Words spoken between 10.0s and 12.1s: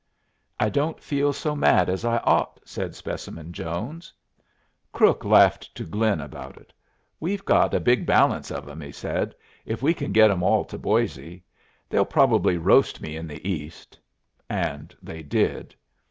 get 'em all to Boisé. They'll